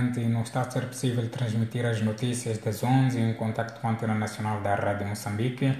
[0.00, 3.90] Infelizmente não está a ser possível transmitir as notícias das 11 em contato com a
[3.90, 5.72] Antena Nacional da Rádio Moçambique.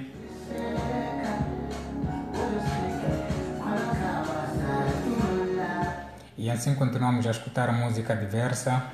[6.36, 8.84] E assim continuamos a escutar música diversa,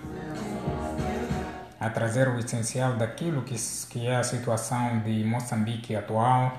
[1.81, 6.53] a trazer o essencial daquilo que é a situação de Moçambique atual.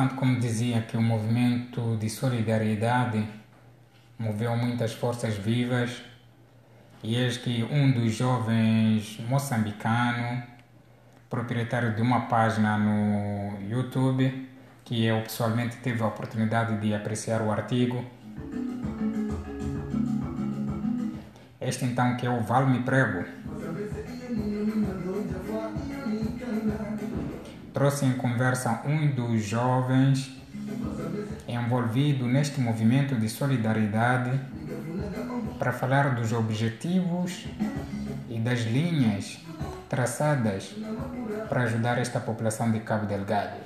[0.00, 3.22] Portanto, como dizia que o movimento de solidariedade
[4.18, 6.00] moveu muitas forças vivas
[7.02, 10.42] e eis que um dos jovens moçambicanos,
[11.28, 14.48] proprietário de uma página no YouTube,
[14.86, 18.02] que eu pessoalmente tive a oportunidade de apreciar o artigo,
[21.60, 23.26] este então que é o Valme Prego,
[27.80, 30.38] trouxe em conversa um dos jovens
[31.48, 34.38] envolvido neste movimento de solidariedade
[35.58, 37.46] para falar dos objetivos
[38.28, 39.38] e das linhas
[39.88, 40.76] traçadas
[41.48, 43.56] para ajudar esta população de Cabo Delgado.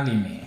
[0.00, 0.39] Anime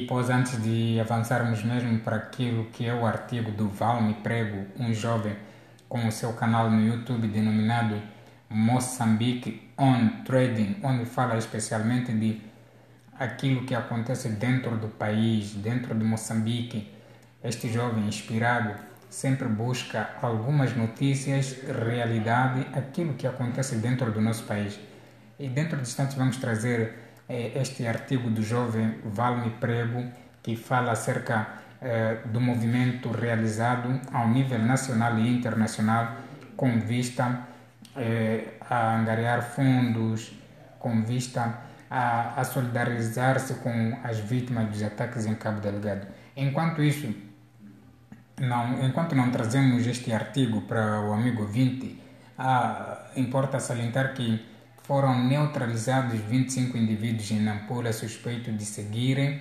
[0.00, 4.64] E pois antes de avançarmos mesmo para aquilo que é o artigo do Valme Prego,
[4.78, 5.36] um jovem
[5.90, 8.00] com o seu canal no YouTube denominado
[8.48, 12.40] Moçambique On Trading, onde fala especialmente de
[13.18, 16.90] aquilo que acontece dentro do país, dentro de Moçambique.
[17.44, 18.74] Este jovem inspirado
[19.10, 24.80] sempre busca algumas notícias, realidade, aquilo que acontece dentro do nosso país.
[25.38, 30.04] E dentro de instantes vamos trazer este artigo do jovem Valme Prego,
[30.42, 31.48] que fala acerca
[31.80, 36.16] eh, do movimento realizado ao nível nacional e internacional
[36.56, 37.46] com vista
[37.96, 40.32] eh, a angariar fundos,
[40.78, 46.06] com vista a, a solidarizar-se com as vítimas dos ataques em Cabo Delgado.
[46.36, 47.12] Enquanto isso,
[48.38, 52.00] não, enquanto não trazemos este artigo para o amigo 20,
[52.38, 54.49] ah, importa salientar que
[54.90, 59.40] foram neutralizados 25 indivíduos em Nampula suspeitos de seguirem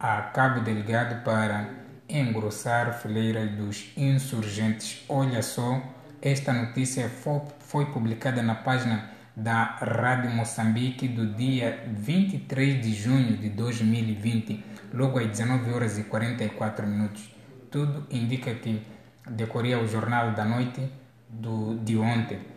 [0.00, 1.68] a Cabo Delgado para
[2.08, 5.04] engrossar fileiras dos insurgentes.
[5.06, 5.82] Olha só,
[6.22, 13.36] esta notícia foi, foi publicada na página da Rádio Moçambique do dia 23 de junho
[13.36, 14.64] de 2020,
[14.94, 17.30] logo às 19 horas e 44 minutos.
[17.70, 18.82] Tudo indica que
[19.30, 20.90] decorria o jornal da noite
[21.28, 22.51] do, de ontem.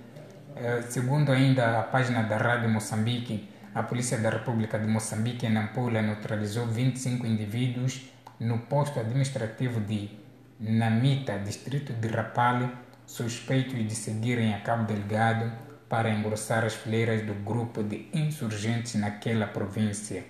[0.57, 5.49] Eh, segundo ainda a página da Rádio Moçambique, a Polícia da República de Moçambique em
[5.49, 8.09] Nampula neutralizou 25 indivíduos
[8.39, 10.09] no posto administrativo de
[10.57, 12.71] Namita, distrito de Rapale,
[13.05, 15.51] suspeitos de seguirem a Cabo Delgado
[15.89, 20.23] para engrossar as fileiras do grupo de insurgentes naquela província.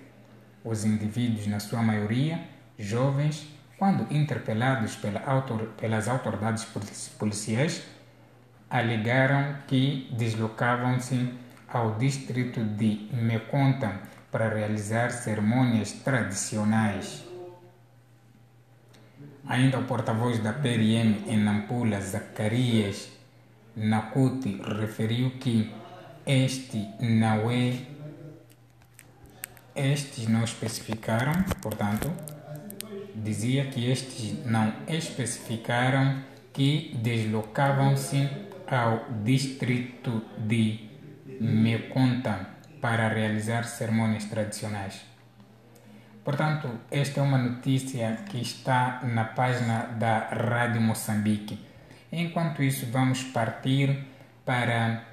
[0.63, 2.39] Os indivíduos, na sua maioria,
[2.79, 6.65] jovens, quando interpelados pela autor, pelas autoridades
[7.19, 7.83] policiais,
[8.69, 11.33] alegaram que deslocavam-se
[11.67, 13.99] ao distrito de Meconta
[14.31, 17.23] para realizar cerimônias tradicionais.
[19.47, 23.09] Ainda o porta-voz da PRM em Nampula, Zacarias
[23.75, 25.71] Nakuti, referiu que
[26.25, 27.95] este não é
[29.75, 32.09] estes não especificaram, portanto,
[33.13, 36.23] dizia que estes não especificaram
[36.53, 38.29] que deslocavam-se
[38.67, 40.89] ao distrito de
[41.39, 45.01] Meconta para realizar cerimônias tradicionais.
[46.23, 51.59] Portanto, esta é uma notícia que está na página da Rádio Moçambique.
[52.11, 54.05] Enquanto isso, vamos partir
[54.43, 55.03] para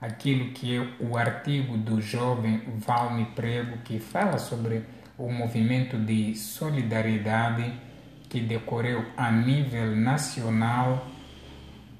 [0.00, 4.84] aquilo que é o artigo do jovem Valme Prego, que fala sobre
[5.18, 7.72] o movimento de solidariedade
[8.28, 11.06] que decorreu a nível nacional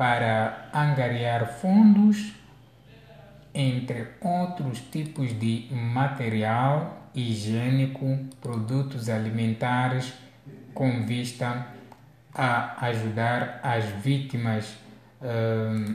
[0.02, 2.32] para angariar fundos,
[3.54, 10.12] entre outros tipos de material higiênico, produtos alimentares,
[10.74, 11.68] com vista
[12.34, 14.76] a ajudar as vítimas,
[15.20, 15.94] uh,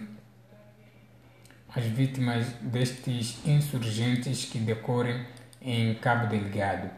[1.75, 5.25] as vítimas destes insurgentes que decorrem
[5.62, 6.89] em Cabo Delgado.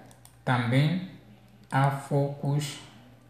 [0.45, 1.09] Também
[1.71, 2.77] há focos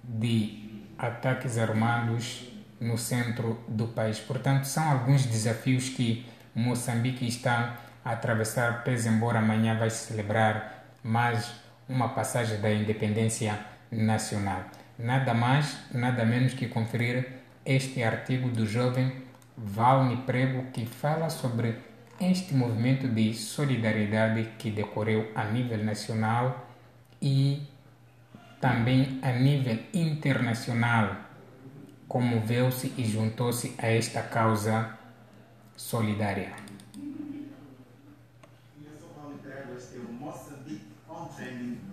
[0.03, 4.19] de ataques armados no centro do país.
[4.19, 10.85] Portanto, são alguns desafios que Moçambique está a atravessar, pese embora amanhã vai se celebrar
[11.03, 11.51] mais
[11.87, 13.59] uma passagem da independência
[13.91, 14.63] nacional.
[14.97, 17.27] Nada mais, nada menos que conferir
[17.65, 19.11] este artigo do jovem
[19.57, 21.75] Valme Prego que fala sobre
[22.19, 26.67] este movimento de solidariedade que decorreu a nível nacional
[27.21, 27.63] e
[28.59, 31.15] também a nível internacional,
[32.09, 34.97] comoveu-se e juntou-se a esta causa
[35.77, 36.51] solidária.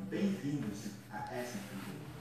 [0.09, 0.79] Bem-vindos
[1.13, 1.59] a esta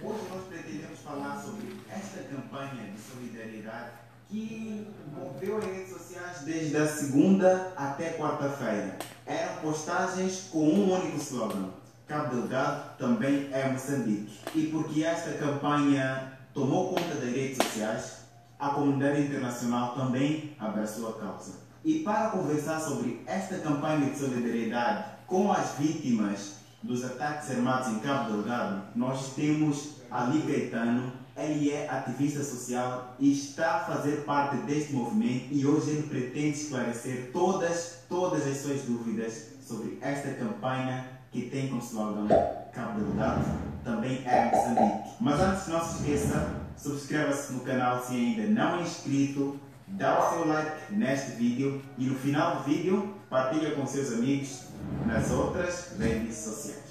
[0.02, 3.92] Hoje nós pretendemos falar sobre esta campanha de solidariedade
[4.30, 8.98] que moveu as redes sociais desde a segunda até quarta-feira.
[9.26, 11.70] Eram postagens com um único slogan
[12.08, 14.40] Cabo Delgado também é Moçambique.
[14.54, 18.20] E porque esta campanha tomou conta das redes sociais,
[18.58, 21.66] a comunidade internacional também abraçou a causa.
[21.84, 28.00] E para conversar sobre esta campanha de solidariedade com as vítimas dos ataques armados em
[28.00, 31.12] Cabo Delgado, nós temos Ali Caetano.
[31.38, 36.58] Ele é ativista social e está a fazer parte deste movimento e hoje ele pretende
[36.58, 42.28] esclarecer todas, todas as suas dúvidas sobre esta campanha que tem como slogan
[42.76, 43.42] Cabo Delgado,
[43.86, 45.16] também é Moçambique.
[45.22, 49.58] Mas antes não se esqueça, subscreva-se no canal se ainda não é inscrito,
[49.88, 54.66] dá o seu like neste vídeo e no final do vídeo partilha com seus amigos
[55.06, 56.84] nas outras redes sociais.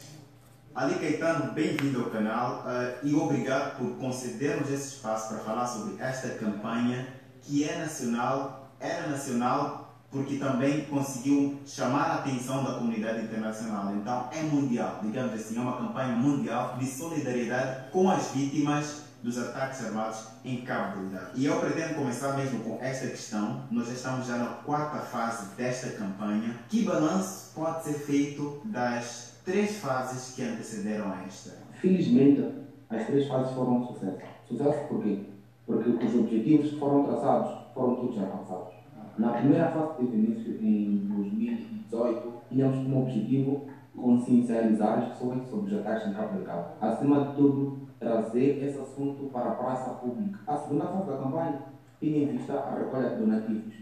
[0.74, 6.02] Ali Caetano, bem-vindo ao canal uh, e obrigado por concedermos esse espaço para falar sobre
[6.02, 7.06] esta campanha
[7.42, 9.83] que é nacional, era nacional
[10.14, 13.92] porque também conseguiu chamar a atenção da comunidade internacional.
[13.96, 19.36] Então é mundial, digamos assim, é uma campanha mundial de solidariedade com as vítimas dos
[19.36, 21.32] ataques armados em Cabo Delgado.
[21.34, 23.62] E eu pretendo começar mesmo com esta questão.
[23.72, 26.60] Nós estamos já na quarta fase desta campanha.
[26.68, 31.56] Que balanço pode ser feito das três fases que antecederam a esta?
[31.80, 32.46] Felizmente,
[32.88, 34.18] as três fases foram um sucesso.
[34.46, 35.24] Sucesso por quê?
[35.66, 38.73] Porque os objetivos que foram traçados foram todos alcançados.
[39.16, 43.66] Na primeira fase teve início em 2018, tínhamos como objetivo
[43.96, 46.72] consciencializar as pessoas sobre os ataques Cabo Delgado.
[46.80, 50.40] Acima de tudo, trazer esse assunto para a praça pública.
[50.48, 51.62] A segunda fase da campanha
[52.00, 53.74] tinha em vista a recolha de donativos.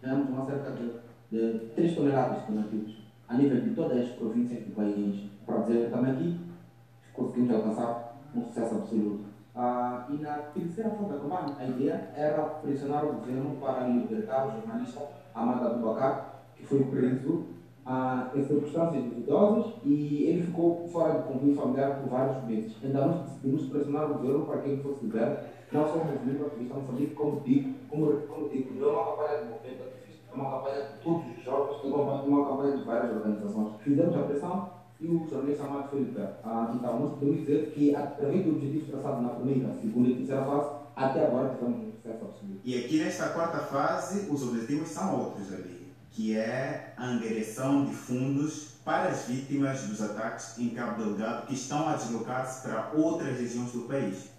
[0.00, 0.92] Temos uma cerca de,
[1.30, 5.28] de 3 toneladas de donativos a nível de todas as províncias do país.
[5.44, 6.40] Para dizer também aqui,
[7.14, 9.31] conseguimos alcançar um sucesso absoluto.
[9.54, 14.50] Ah, e na terceira da campanha, a ideia era pressionar o governo para libertar o
[14.52, 17.44] jornalista Amada Abubakar, que foi preso
[17.84, 22.76] ah, em circunstâncias duvidosas e ele ficou fora do convívio familiar por vários meses.
[22.82, 26.46] Então nós decidimos pressionar o governo para que ele fosse liberto, não só o movimento
[26.46, 30.34] ativista Moçambique, como digo, como, como digo, não é uma campanha de movimento ativista, é
[30.34, 33.76] uma campanha de todos os jovens, é uma campanha de várias organizações.
[33.82, 36.36] Fizemos a pressão e o jornalista Amado foi liberto.
[36.44, 40.44] Ah, então, nós podemos dizer que, através do objetivo traçado na primeira, segunda e terceira
[40.44, 42.60] fase, até agora tivemos um sucesso absoluto.
[42.64, 47.92] E aqui nesta quarta fase, os objetivos são outros ali, que é a angariação de
[47.92, 53.38] fundos para as vítimas dos ataques em Cabo Delgado que estão a deslocar-se para outras
[53.38, 54.30] regiões do país.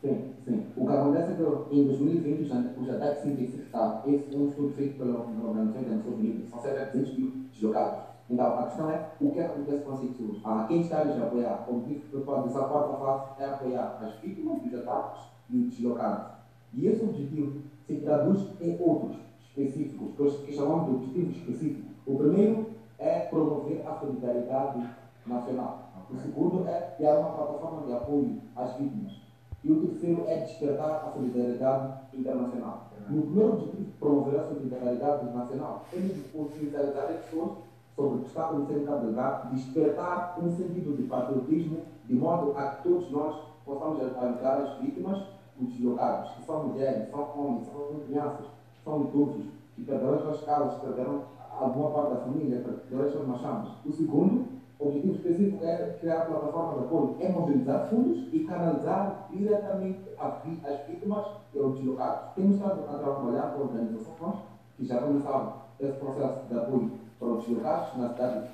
[0.00, 0.66] Sim, sim.
[0.76, 4.02] O que acontece é que em 2020 os ataques se intensificaram.
[4.06, 6.50] Esse é um estudo feito pela Organização das Nações Unidas.
[6.50, 8.07] São cerca de 200 mil deslocados.
[8.30, 10.38] Então, a questão é o que acontece com as pessoas.
[10.44, 14.14] Ah, quem está a apoiar, como disse, o pessoal dessa quarta fase é apoiar as
[14.20, 16.32] vítimas dos ataques e os deslocados.
[16.74, 21.90] E esse objetivo se traduz em outros específicos, que chamamos de objetivos específicos.
[22.06, 22.66] O primeiro
[22.98, 24.86] é promover a solidariedade
[25.26, 25.88] nacional.
[26.10, 29.20] O segundo é criar uma plataforma de apoio às vítimas.
[29.64, 32.88] E o terceiro é despertar a solidariedade internacional.
[33.08, 37.67] No primeiro objetivo, promover a solidariedade nacional, temos de as pessoas
[37.98, 42.68] sobre o que está acontecendo em Delgado, despertar um sentido de patriotismo, de modo a
[42.68, 43.36] que todos nós
[43.66, 45.18] possamos ajudar as vítimas,
[45.60, 48.46] os deslocados, que são mulheres, são homens, são crianças,
[48.84, 51.22] são idosos, que perderam as suas casas, perderam
[51.58, 53.68] alguma parte da família, perderam as suas machamas.
[53.84, 54.46] O segundo
[54.78, 61.26] objetivo específico é criar plataforma de apoio, é mobilizar fundos e canalizar diretamente as vítimas
[61.52, 62.32] e os deslocados.
[62.36, 64.36] Temos estado a trabalhar com organizações
[64.76, 68.48] que já começaram esse processo de apoio para os deslocados na cidade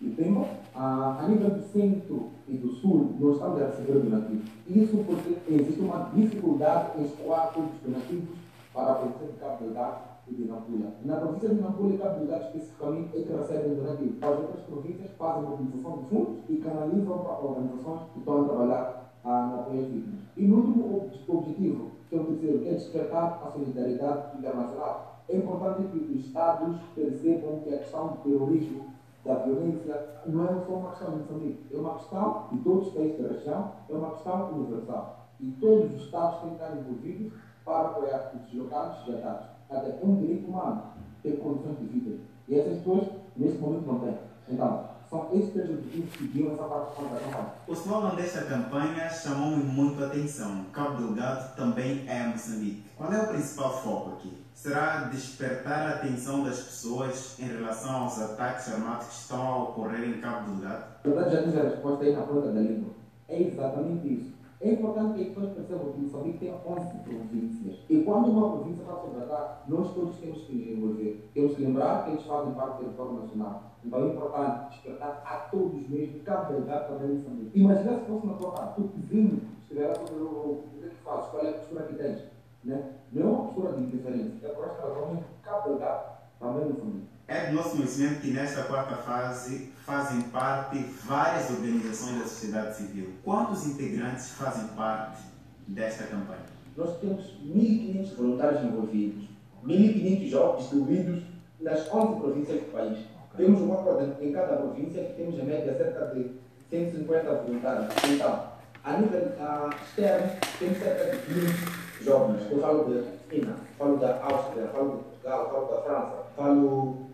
[0.00, 0.46] de Pemba.
[0.74, 4.44] Ah, a nível do centro e do sul, nós estamos a receber donativos.
[4.68, 8.36] Isso porque existe uma dificuldade em escoar todos os donativos
[8.74, 10.92] para a província de Cabo Delgado e de Nampula.
[11.04, 14.22] Na província de Nampula e Cabo Delgado, especificamente, é que recebem donativos.
[14.22, 19.05] As outras províncias fazem mobilização de fundos e canalizam para organizações que estão a trabalhar
[20.36, 25.16] E no último objetivo, que é terceiro, é despertar a solidariedade internacional.
[25.28, 28.84] É importante que os Estados percebam que a questão do terrorismo,
[29.24, 32.92] da violência, não é só uma questão de Moçambique, é uma questão de todos os
[32.94, 35.26] países da região, é uma questão universal.
[35.40, 37.32] E todos os Estados têm que estar envolvidos
[37.64, 39.48] para apoiar os deslocados e ataques.
[39.68, 40.82] Até um direito humano
[41.24, 42.18] ter condições de vida.
[42.46, 44.14] E essas pessoas, neste momento, não têm.
[44.48, 47.52] Então, são esses objetivos que essa participação da campanha.
[47.68, 50.64] O slogan desta campanha chamou-me muito a atenção.
[50.72, 52.82] Cabo Delgado também é Moçambique.
[52.96, 54.32] Qual é o principal foco aqui?
[54.54, 60.08] Será despertar a atenção das pessoas em relação aos ataques armados que estão a ocorrer
[60.08, 60.84] em Cabo Delgado?
[61.04, 62.90] Verdade, já diz a resposta aí na ponta da língua.
[63.28, 64.36] É exatamente isso.
[64.58, 67.76] É importante que as pessoas percebam que Moçambique tem 11 províncias.
[67.90, 71.30] E quando uma província está sob ataque, nós todos temos que nos envolver.
[71.34, 73.75] Temos que lembrar que eles fazem parte do território nacional.
[73.86, 77.58] Então é importante despertar a todos mesmo, Cabo Delgado também Moçambique.
[77.60, 80.96] Imagina se fosse na tua casa, tu vizinho estiver a fazer o que é que
[81.04, 82.22] fazes, qual é a postura que tens.
[82.64, 82.92] Né?
[83.12, 87.06] Não é uma postura de indiferença, é por esta razão Cabo Delgado também Moçambique.
[87.28, 93.12] É do nosso conhecimento que nesta quarta fase fazem parte várias organizações da sociedade civil.
[93.24, 95.22] Quantos integrantes fazem parte
[95.68, 96.44] desta campanha?
[96.76, 99.28] Nós temos 1.500 voluntários envolvidos,
[99.64, 101.22] 1.500 jovens distribuídos
[101.60, 103.15] nas 11 províncias do país.
[103.36, 106.30] Temos uma coisa em cada província que temos em média cerca de
[106.70, 107.94] 150 voluntários.
[108.08, 108.44] Então,
[108.82, 112.50] a nível uh, externo, temos cerca de 20 jovens.
[112.50, 117.06] Eu falo de China, falo da Áustria, falo de Portugal, falo da França, falo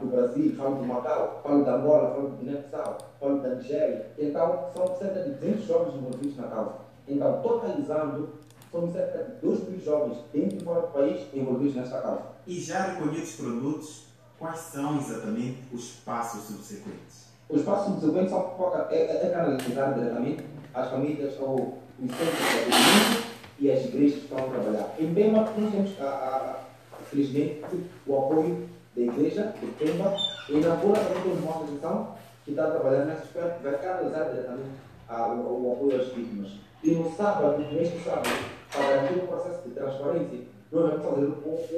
[0.00, 4.06] do Brasil, falo do Macau, falo da Angola, falo do Guiné-Bissau, falo da Nigéria.
[4.18, 6.72] Então, são cerca de 200 jovens envolvidos na causa.
[7.06, 8.30] Então, totalizando,
[8.72, 12.22] são cerca de 2 mil jovens dentro e fora do país envolvidos nesta causa.
[12.46, 14.09] E já recolhidos produtos,
[14.40, 17.28] quais são exatamente os passos subsequentes?
[17.48, 22.58] Os passos subsequentes são é, é, é canalizar diretamente as famílias ou os centros de
[22.58, 24.94] atendimento e as igrejas que estão a trabalhar.
[24.98, 26.56] Em Bema, nós temos, a, a,
[27.04, 27.62] felizmente,
[28.06, 30.16] o apoio da igreja, de Pemba,
[30.48, 34.70] e na Pura também temos uma organização que está trabalhando nesse aspecto, vai canalizar diretamente
[35.06, 36.52] a, o, o, apoio às vítimas.
[36.82, 38.30] E no sábado, neste sábado,
[38.72, 40.40] para garantir o processo de transparência,
[40.72, 41.26] nós vamos fazer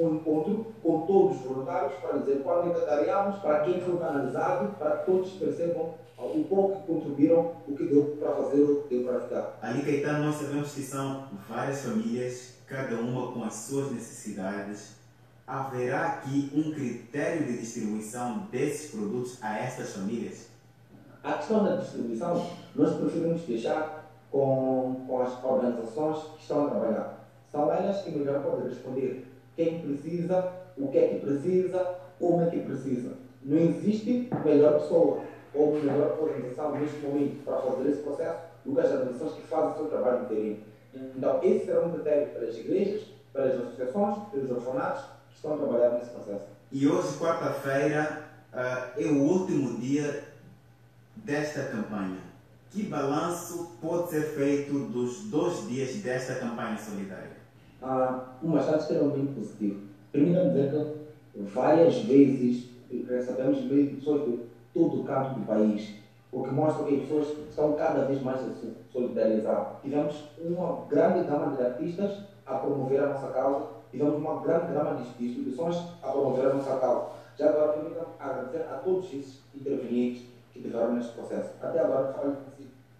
[0.01, 4.97] um, encontro com todos os voluntários para dizer qual voluntariamos, para quem foi canalizado, para
[4.97, 9.07] que todos percebam o pouco que contribuíram, o que deu para fazer, o que deu
[9.07, 9.59] para ficar.
[9.61, 15.03] Ali, Caetano, nós sabemos que são várias famílias, cada uma com as suas necessidades
[15.45, 20.47] haverá aqui um critério de distribuição desses produtos a estas famílias?
[21.23, 27.22] A questão da distribuição, nós preferimos deixar com, com as organizações que estão a trabalhar.
[27.53, 32.49] São elas que melhor podem responder quem precisa, o que é que precisa, como é
[32.49, 33.11] que precisa.
[33.43, 35.21] Não existe melhor pessoa
[35.53, 39.71] ou melhor organização neste momento para fazer esse processo do que as organizações que fazem
[39.71, 40.57] o seu trabalho inteiro.
[41.15, 45.03] Então, esse será um critério para as igrejas, para as associações, para os orfanatos
[45.35, 46.45] estão a trabalhar nesse processo.
[46.71, 50.23] E hoje, quarta-feira, uh, é o último dia
[51.17, 52.17] desta campanha.
[52.71, 57.32] Que balanço pode ser feito dos dois dias desta campanha solidária?
[57.83, 59.81] Ah, um achado extremamente positivo.
[60.11, 60.95] Primeiro, dizer
[61.33, 62.69] que várias vezes
[63.07, 64.39] recebemos de pessoas de
[64.73, 65.95] todo o canto do país,
[66.31, 69.79] o que mostra que as pessoas estão cada vez mais a se solidarizar.
[69.81, 74.95] Tivemos uma grande gama de artistas a promover a nossa causa tivemos uma grande gama
[74.95, 77.09] de instituições a promover a nossa causa.
[77.37, 81.51] Já agora, permitam agradecer a todos esses intervenientes que tiveram neste processo.
[81.61, 82.35] Até agora, falei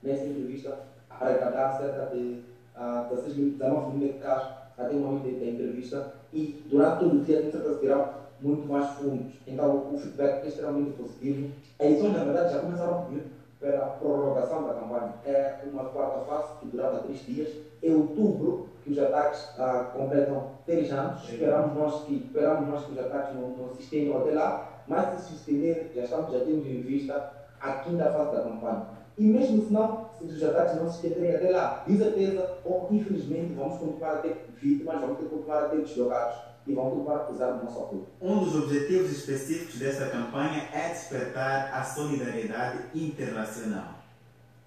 [0.03, 0.77] nessa entrevista,
[1.09, 2.43] arrecadar cerca de
[2.77, 7.23] uh, 16 mil, 19 mil casos até o momento da entrevista e durante todo o
[7.23, 8.09] dia certeza que terão
[8.41, 9.33] muito mais fundos.
[9.47, 11.51] Então, o feedback é extremamente positivo.
[11.79, 13.23] As edições, na verdade, já começaram a pedir
[13.59, 15.13] pela prorrogação da campanha.
[15.25, 17.49] É uma quarta fase que durava três dias.
[17.81, 21.23] Em outubro, que os ataques ah, completam três anos.
[21.23, 25.21] Esperamos nós que, esperamos nós que os ataques não, não se estendam até lá, mas
[25.21, 28.85] se se estender, já, estamos, já temos em vista a quinta fase da campanha.
[29.17, 32.87] E mesmo se não, se os ataques não se estenderem até lá, de certeza ou
[32.91, 36.53] infelizmente vamos continuar a ter vítimas, vamos ter continuar a ter deslocados.
[36.65, 38.07] e vão tudo para usar o nosso apoio.
[38.21, 43.95] Um dos objetivos específicos desta campanha é despertar a solidariedade internacional.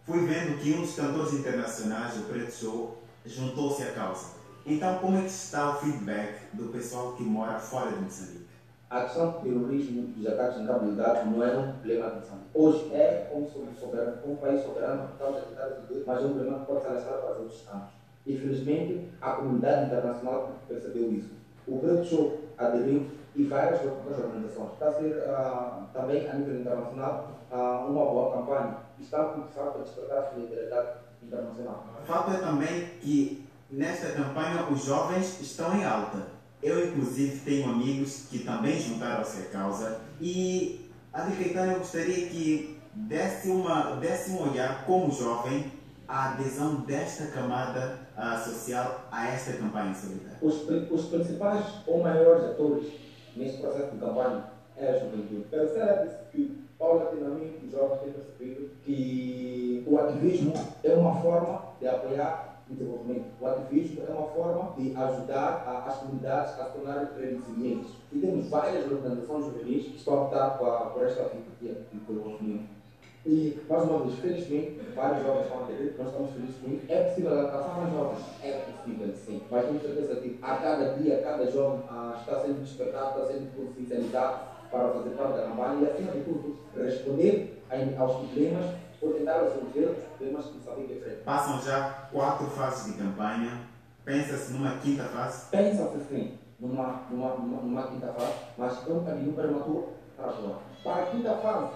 [0.04, 4.36] Fui vendo que um dos cantores internacionais do Preto Show juntou-se à causa.
[4.64, 8.45] Então, como é que está o feedback do pessoal que mora fora de Moçambique?
[8.88, 12.50] A questão do terrorismo e dos ataques na habilidade não é um problema de Moçambique.
[12.54, 16.58] Hoje é como, soberano, como país soberano, estamos a tentar resolver, mas é um problema
[16.60, 17.88] que pode ser alastrado para os outros campos.
[18.24, 21.30] Infelizmente, a comunidade internacional percebeu isso.
[21.66, 24.72] O Preto Show aderiu e várias outras organizações.
[24.74, 28.76] Está a ser uh, também, a nível internacional, uh, uma boa campanha.
[29.00, 30.88] Está a começar a despertar a solidariedade
[31.24, 31.84] internacional.
[32.00, 36.35] O fato é também que nesta campanha os jovens estão em alta.
[36.66, 42.76] Eu, inclusive, tenho amigos que também juntaram-se à causa e, Adri Caetano, eu gostaria que
[42.92, 45.70] desse, uma, desse um olhar como jovem
[46.08, 50.38] a adesão desta camada uh, social a esta campanha solidária.
[50.42, 52.88] Os, os principais ou maiores atores
[53.36, 55.44] neste processo de campanha é a juventude.
[55.48, 60.52] Percebe-se que, paulatinamente, os jovens têm percebido que o ativismo
[60.82, 63.26] é uma forma de apoiar desenvolvimento.
[63.40, 67.90] O ativismo é uma forma de ajudar a, as comunidades a se tornarem resilientes.
[68.12, 72.76] E temos várias organizações juvenis que estão a optar por, por esta filosofia de desenvolvimento.
[73.24, 76.82] E, mais uma vez, felizmente, vários jovens estão a aderir, nós estamos felizes com isso.
[76.88, 78.24] É possível alcançar mais jovens?
[78.44, 79.42] É possível, sim.
[79.50, 83.56] Mas temos certeza que a cada dia, cada jovem ah, está sendo despertado, está sendo
[83.56, 84.38] potencializado
[84.70, 87.62] para fazer parte da campanha e, acima de tudo, responder
[87.98, 88.66] aos problemas
[88.98, 91.22] que que frente.
[91.24, 93.66] Passam já quatro fases de campanha.
[94.04, 95.50] Pensa-se numa quinta fase?
[95.50, 100.60] Pensa-se sim, numa, numa, numa, numa, quinta fase, mas é um caminho prematuro para atuar.
[100.84, 101.72] Para a quinta fase,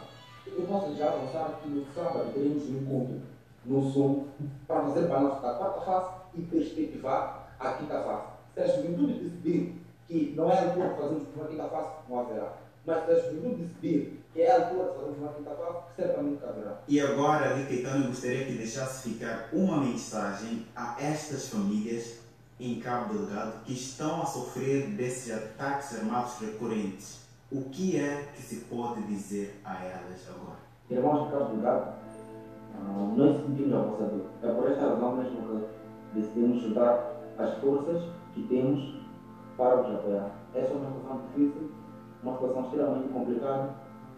[0.47, 3.21] eu posso já avançar que no sábado teremos um encontro
[3.65, 4.29] no Sul
[4.67, 8.27] para fazer balanço da quarta fase e perspectivar a quinta fase.
[8.55, 12.21] Se a juventude decidir que não é a altura de fazermos uma quinta fase, não
[12.21, 12.53] haverá.
[12.87, 16.45] Mas se a juventude decidir que é a altura de fazermos uma quinta fase, certamente
[16.45, 16.81] haverá.
[16.87, 22.21] E agora, ali, Caetano, eu gostaria que deixasse ficar uma mensagem a estas famílias
[22.61, 27.21] em Cabo Delgado que estão a sofrer desses ataques armados recorrentes.
[27.51, 30.59] O que é que se pode dizer a elas agora?
[30.89, 31.95] Irmãos de Cabo Delgado,
[32.79, 34.27] uh, nós sentimos a vossa dor.
[34.43, 35.67] É por esta razão mesmo
[36.13, 39.01] que decidimos juntar as forças que temos
[39.57, 40.31] para vos apoiar.
[40.55, 41.10] Esta é uma
[42.71, 43.71] extremamente complicada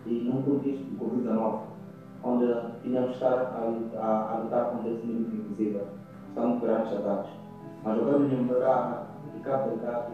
[0.06, 1.60] e num contexto de Covid-19,
[2.24, 5.86] onde tínhamos que estar a, a, a lutar contra esse inimigo invisível.
[6.28, 7.32] Estamos perante ataques.
[7.84, 10.12] Mas eu quero lembrar que Cabo Delgado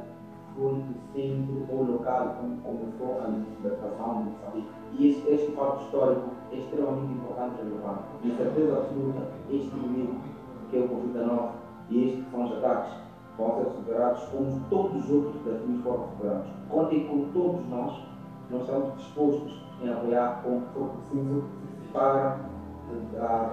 [0.56, 4.68] foi o centro ou local onde começou a libertação de Moçambique.
[4.98, 8.02] E este, este fato histórico é extremamente importante relevante.
[8.22, 9.20] De certeza absoluta,
[9.50, 10.20] este inimigo,
[10.70, 11.50] que é o Covid-19,
[11.90, 12.92] e estes que são os ataques,
[13.36, 16.48] vão ser superados como todos os outros desafios foram superados.
[16.68, 18.02] Contem com todos nós,
[18.50, 21.44] nós estamos dispostos em apoiar como for preciso
[21.92, 22.38] para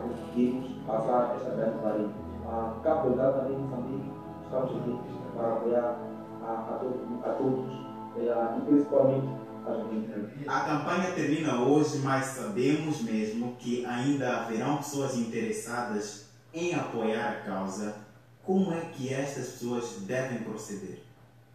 [0.01, 2.09] conseguirmos passar esta grande barreira.
[2.45, 4.11] Uh, Cabo Delgado também Moçambique,
[4.43, 4.99] estamos aqui
[5.35, 5.97] para apoiar
[6.41, 7.85] a, a, todos, a todos
[8.17, 9.27] e principalmente
[9.67, 10.47] a juventude.
[10.47, 17.51] A campanha termina hoje, mas sabemos mesmo que ainda haverão pessoas interessadas em apoiar a
[17.51, 17.95] causa.
[18.43, 21.01] Como é que estas pessoas devem proceder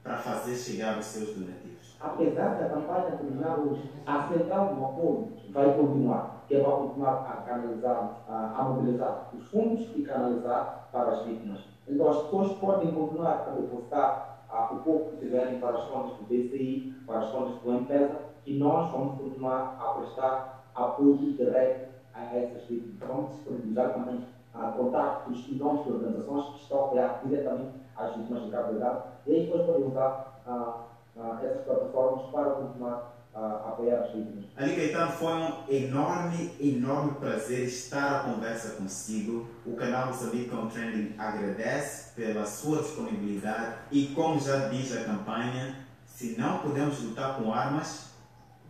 [0.03, 1.71] para fazer chegar os seus donativos?
[2.01, 7.15] apesar da campanha terminar hoje, a central do apoio vai continuar, que é para continuar
[7.31, 11.61] a canalizar, a, a, mobilizar os fundos e canalizar para as vítimas.
[11.87, 16.17] Então as pessoas podem continuar a depositar a, o pouco que tiverem para as contas
[16.17, 21.91] do BCI, para as contas do empresa, e nós vamos continuar a prestar apoio direto
[22.15, 22.99] a essas vítimas.
[23.07, 28.17] Vamos disponibilizar também a contactos e nomes de organizações que estão a apoiar diretamente as
[28.17, 33.21] vítimas de Cabo Delgado, e aí depois podem usar a uh, essas plataformas para continuar
[33.35, 34.45] a apoiar as vítimas.
[34.57, 39.49] Ali Caetano, foi um enorme, enorme prazer estar a conversa consigo.
[39.65, 45.77] O canal Moçambique on Trending agradece pela sua disponibilidade e, como já diz a campanha,
[46.05, 48.11] se não podemos lutar com armas,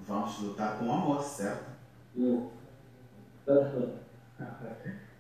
[0.07, 1.65] vamos lutar com amor, certo?
[2.17, 2.49] Hum.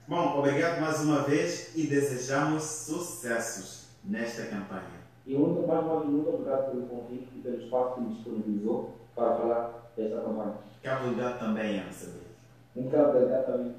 [0.06, 5.00] Bom, obrigado mais uma vez e desejamos sucessos nesta campanha.
[5.26, 8.96] E muito mais uma vez, muito obrigado pelo convite e pelo espaço que me disponibilizou
[9.14, 10.54] para falar desta campanha.
[10.82, 11.82] Cabo Delgado também.
[12.76, 13.74] Em Cabo Delgado também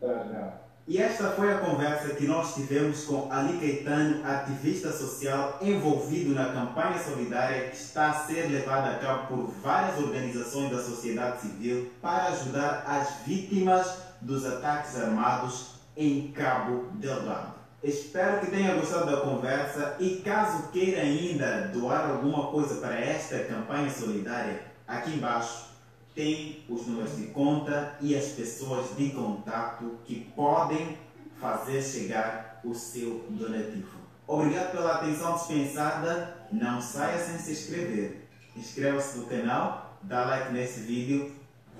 [0.00, 6.34] está E esta foi a conversa que nós tivemos com Ali Caetano, ativista social envolvido
[6.34, 11.42] na campanha solidária que está a ser levada a cabo por várias organizações da sociedade
[11.42, 17.53] civil para ajudar as vítimas dos ataques armados em Cabo Delgado.
[17.84, 23.40] Espero que tenha gostado da conversa e caso queira ainda doar alguma coisa para esta
[23.40, 25.66] campanha solidária, aqui embaixo
[26.14, 30.96] tem os números de conta e as pessoas de contato que podem
[31.38, 33.98] fazer chegar o seu donativo.
[34.26, 36.38] Obrigado pela atenção dispensada.
[36.50, 38.26] Não saia sem se inscrever.
[38.56, 41.32] Inscreva-se no canal, dá like nesse vídeo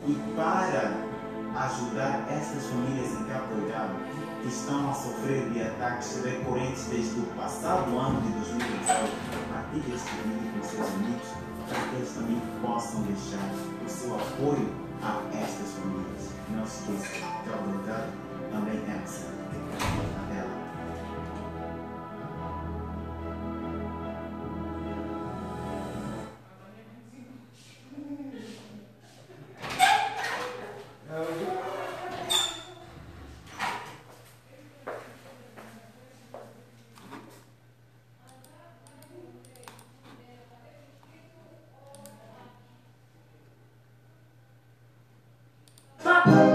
[0.07, 0.93] e para
[1.65, 7.97] ajudar essas famílias em Cabo Delgado estão a sofrer de ataques recorrentes desde o passado
[7.99, 8.85] ano de 2018,
[9.53, 11.29] partilhe este vídeo com seus amigos
[11.69, 13.51] para que eles também possam deixar
[13.85, 14.69] o seu apoio
[15.03, 16.31] a estas famílias.
[16.51, 18.13] Não se esqueça, Delgado
[18.51, 20.24] também é nossa.
[46.27, 46.54] Até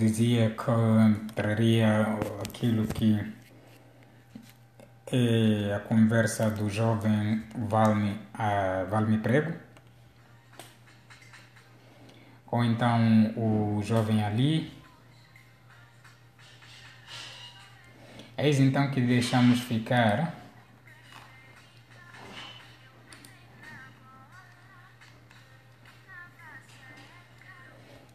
[0.00, 2.06] dizia, que traria
[2.42, 3.20] aquilo que
[5.12, 9.52] é a conversa do jovem Valme, a Valme Prego,
[12.50, 14.72] ou então o jovem Ali.
[18.38, 20.39] Eis então que deixamos ficar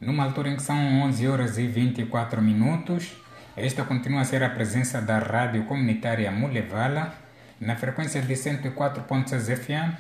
[0.05, 3.17] numa altura em que são 11 horas e 24 minutos.
[3.57, 7.15] Esta continua a ser a presença da rádio comunitária Mulevala,
[7.59, 9.97] na frequência de 104.6 FM.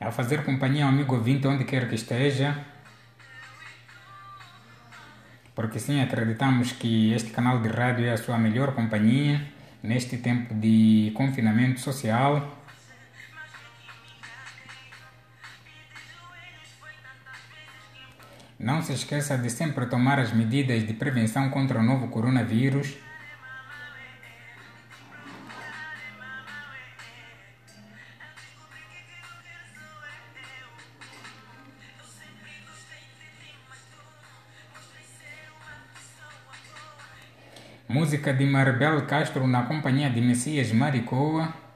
[0.00, 2.56] A fazer companhia ao amigo ouvinte onde quer que esteja.
[5.54, 9.42] Porque sim, acreditamos que este canal de rádio é a sua melhor companhia
[9.82, 12.61] neste tempo de confinamento social
[18.62, 22.96] Não se esqueça de sempre tomar as medidas de prevenção contra o novo coronavírus.
[37.88, 41.71] Música de Marbel Castro na companhia de Messias Maricoa.